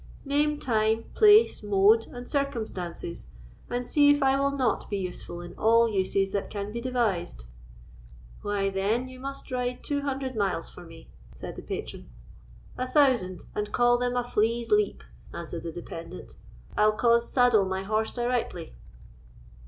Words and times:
Name 0.25 0.59
time, 0.59 1.03
place, 1.13 1.61
mode, 1.61 2.07
and 2.07 2.27
circumstances, 2.27 3.27
and 3.69 3.85
see 3.85 4.09
if 4.09 4.23
I 4.23 4.35
will 4.39 4.49
not 4.49 4.89
be 4.89 4.97
useful 4.97 5.41
in 5.41 5.53
all 5.59 5.87
uses 5.87 6.31
that 6.31 6.49
can 6.49 6.71
be 6.71 6.81
devised." 6.81 7.45
"Why, 8.41 8.71
then, 8.71 9.07
you 9.09 9.19
must 9.19 9.51
ride 9.51 9.83
two 9.83 10.01
hundred 10.01 10.35
miles 10.35 10.71
for 10.71 10.81
me," 10.83 11.09
said 11.35 11.55
the 11.55 11.61
patron. 11.61 12.09
"A 12.79 12.87
thousand, 12.87 13.45
and 13.53 13.71
call 13.71 13.99
them 13.99 14.15
a 14.15 14.23
flea's 14.23 14.71
leap," 14.71 15.03
answered 15.35 15.61
the 15.61 15.71
dependant; 15.71 16.35
"I'll 16.75 16.93
cause 16.93 17.31
saddle 17.31 17.65
my 17.65 17.83
horse 17.83 18.11
directly." 18.11 18.73